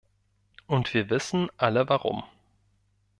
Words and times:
Und 0.65 0.95
wir 0.95 1.11
wissen 1.11 1.49
alle 1.57 1.87
warum. 1.87 2.23